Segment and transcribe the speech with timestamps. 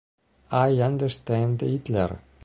[0.57, 2.23] I understand Hitler.